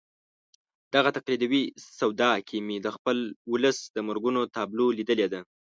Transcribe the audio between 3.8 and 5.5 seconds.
د مرګونو تابلو لیدلې ده.